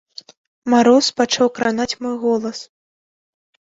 [0.75, 2.57] Мароз пачаў кранаць мой голас.